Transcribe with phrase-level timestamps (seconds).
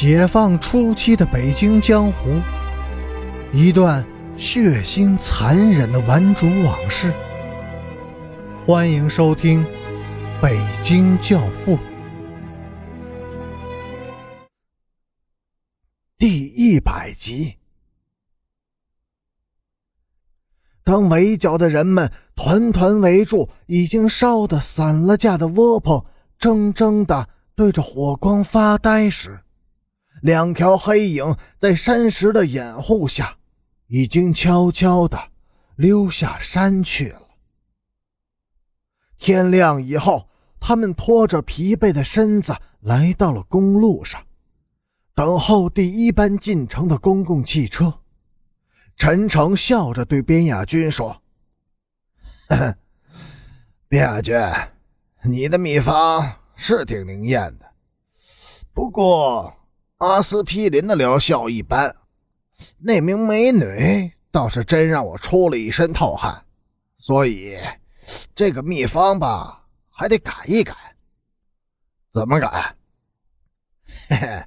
[0.00, 2.40] 解放初期的北京江湖，
[3.52, 7.12] 一段血腥残忍的顽主往事。
[8.64, 9.64] 欢迎收听
[10.40, 11.76] 《北京教父》
[16.16, 17.56] 第一百集。
[20.84, 26.04] 当围剿的人们团团围住已经烧得散了架的窝棚，
[26.38, 29.40] 怔怔的对着火光发呆时，
[30.22, 33.36] 两条黑影在山石的掩护下，
[33.86, 35.30] 已经悄悄地
[35.76, 37.22] 溜下山去了。
[39.16, 40.28] 天亮以后，
[40.60, 44.24] 他们拖着疲惫的身子来到了公路上，
[45.14, 48.00] 等候第一班进城的公共汽车。
[48.96, 51.22] 陈诚笑着对边亚军说
[53.88, 54.34] ：“边亚军，
[55.22, 57.66] 你的秘方是挺灵验的，
[58.72, 59.52] 不过……”
[59.98, 61.96] 阿司匹林的疗效一般，
[62.78, 66.44] 那名美女倒是真让我出了一身透汗，
[66.98, 67.58] 所以
[68.32, 70.72] 这个秘方吧还得改一改。
[72.12, 72.76] 怎么改？
[74.08, 74.44] 嘿嘿，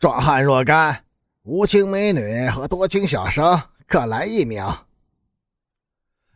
[0.00, 1.04] 壮汉若干，
[1.44, 4.64] 无情美女和多情小生各来一名。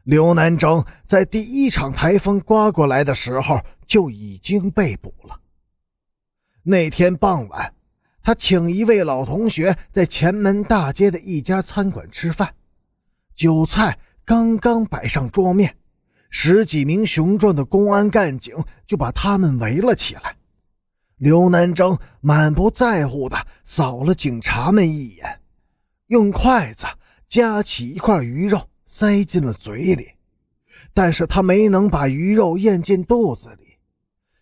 [0.04, 5.40] 刘南征在第一场台风刮过来的时候就已经被捕了。
[6.62, 7.74] 那天傍晚。
[8.24, 12.54] 他请一位老同学在前门大街的一家餐馆吃饭，
[13.36, 15.76] 酒菜刚刚摆上桌面，
[16.30, 20.38] 十几名雄壮的公安干警就把他们围了起来。
[21.18, 25.40] 刘南征满不在乎地扫了警察们一眼，
[26.06, 26.86] 用筷子
[27.28, 30.12] 夹起一块鱼肉塞进了嘴里，
[30.94, 33.76] 但是他没能把鱼肉咽进肚子里，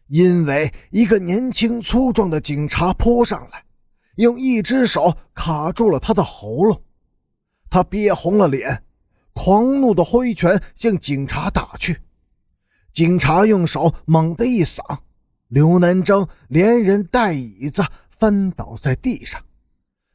[0.07, 3.65] 因为一个年轻粗壮的警察扑上来。
[4.17, 6.83] 用一只手卡住了他的喉咙，
[7.71, 8.83] 他憋红了脸，
[9.33, 11.99] 狂怒的挥拳向警察打去。
[12.93, 14.99] 警察用手猛地一搡，
[15.49, 17.83] 刘南征连人带椅子
[18.19, 19.41] 翻倒在地上。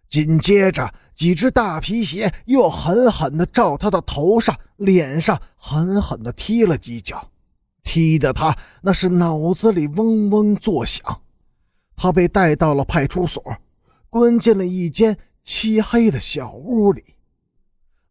[0.08, 7.30] 紧接着，几只大皮鞋又狠狠地照他的头上、脸上狠狠地踢了几脚，
[7.84, 11.22] 踢得他那是脑子里嗡嗡作响。
[11.96, 13.44] 他被带到了派出所。
[14.18, 17.04] 关进了一间漆黑的小屋里。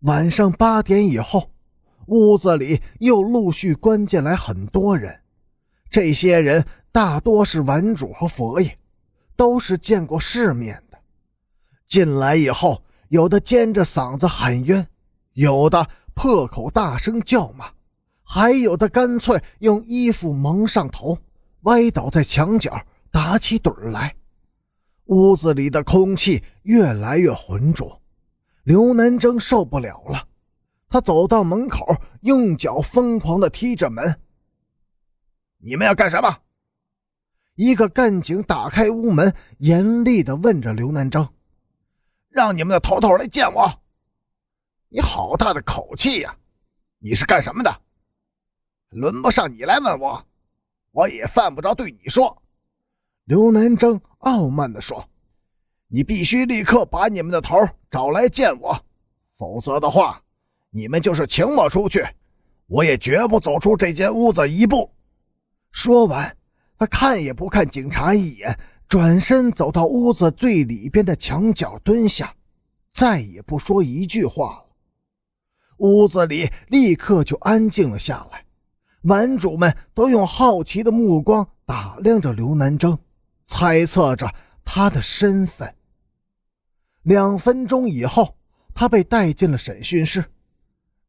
[0.02, 1.50] 晚上八点以后，
[2.06, 5.22] 屋子里又陆续关进来很多人。
[5.90, 8.78] 这些人大多是顽主和佛爷，
[9.34, 10.98] 都是见过世面的。
[11.88, 14.86] 进来以后，有的尖着嗓子喊冤，
[15.32, 17.66] 有的破口大声叫骂，
[18.22, 21.18] 还有的干脆用衣服蒙上头，
[21.62, 22.80] 歪倒在墙角
[23.10, 24.14] 打起盹来。
[25.06, 28.00] 屋子里的空气越来越浑浊，
[28.64, 30.28] 刘南征受不了了。
[30.88, 31.84] 他走到门口，
[32.22, 34.20] 用脚疯狂地踢着门。
[35.58, 36.38] 你们要干什么？
[37.54, 41.28] 一个干警打开屋门，严厉地问着刘南征
[42.28, 43.68] ：“让你们的头头来见我。”
[44.88, 46.36] 你好大的口气呀！
[46.98, 47.82] 你是干什么的？
[48.90, 50.26] 轮不上你来问我，
[50.92, 52.42] 我也犯不着对你说。
[53.26, 55.04] 刘南征傲慢地说
[55.91, 57.56] ：“你必须立刻把你们的头
[57.91, 58.81] 找来见我，
[59.37, 60.22] 否则的话，
[60.70, 62.06] 你们就是请我出去，
[62.69, 64.88] 我也绝不走出这间屋子一步。”
[65.72, 66.36] 说完，
[66.78, 72.32] 他看也不看警察一眼，转身走到屋子最里边的墙角蹲下，
[72.92, 74.66] 再也不说一句话了。
[75.78, 78.44] 屋子里立刻就安静了下来，
[79.00, 82.97] 门主们都用好奇的目光打量着刘南征。
[83.46, 84.34] 猜测着
[84.64, 85.74] 他的身份。
[87.02, 88.36] 两分钟以后，
[88.74, 90.24] 他被带进了审讯室。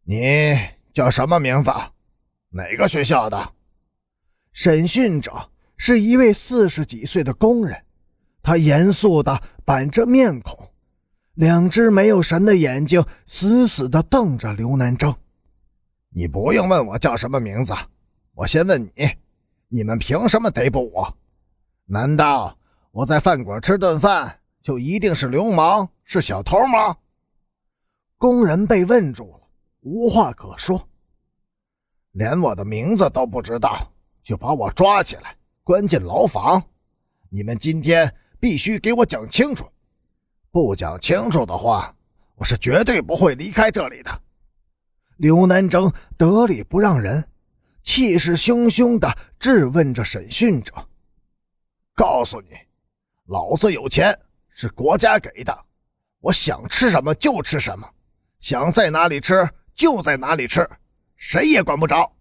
[0.04, 0.56] 你
[0.94, 1.72] 叫什么名字？
[2.50, 3.54] 哪个学校的？
[4.54, 7.84] 审讯者是一位四十几岁的工人，
[8.42, 10.72] 他严肃的板着面孔，
[11.34, 15.14] 两只没有神的眼睛死死的瞪着刘南征。
[16.10, 17.74] 你不用问我叫什么名字，
[18.34, 19.12] 我先问你：
[19.68, 21.17] 你们凭什么逮捕我？
[21.90, 22.58] 难道
[22.92, 26.98] 我在饭馆吃顿饭就一定是流氓、是小偷吗？
[28.18, 29.48] 工人被问住了，
[29.84, 30.86] 无话可说，
[32.12, 33.90] 连我的名字都不知道，
[34.22, 36.62] 就把我抓起来关进牢房。
[37.30, 39.66] 你们今天必须给我讲清楚，
[40.52, 41.96] 不讲清楚的话，
[42.36, 44.22] 我是绝对不会离开这里的。
[45.16, 47.30] 刘南征得理不让人，
[47.82, 50.74] 气势汹汹地质问着审讯者。
[51.98, 52.50] 告诉你，
[53.26, 54.16] 老子有钱，
[54.52, 55.66] 是国家给的，
[56.20, 57.90] 我想吃什么就吃什么，
[58.40, 60.70] 想在哪里吃就在哪里吃，
[61.16, 62.14] 谁也管不着。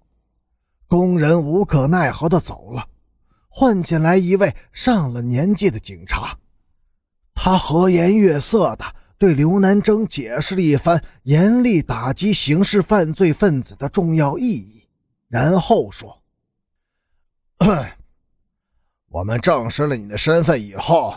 [0.88, 2.88] 工人无可奈何的走了，
[3.50, 6.38] 换进来一位上了年纪的警察。
[7.34, 14.88] 他和颜悦色的对刘南征解释了一番严厉打击刑事犯罪分子的重要意义，
[15.28, 16.22] 然后说
[19.08, 21.14] ：“我们证实了你的身份以后。”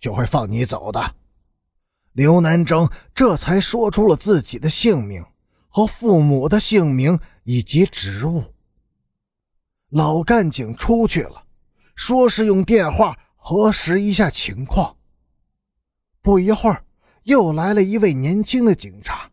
[0.00, 1.14] 就会放你走的。
[2.12, 5.22] 刘南征这才说出了自己的姓名
[5.68, 8.54] 和父母的姓名以及职务。
[9.90, 11.44] 老干警出去了，
[11.94, 14.96] 说是用电话核实一下情况。
[16.22, 16.82] 不一会儿，
[17.24, 19.30] 又来了一位年轻的警察，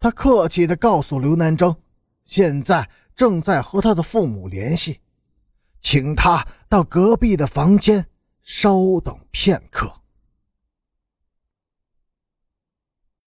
[0.00, 1.76] 他客气地告诉刘南征，
[2.24, 5.00] 现在正在和他的父母联系，
[5.82, 8.06] 请他到隔壁的房间。
[8.42, 10.01] 稍等片刻。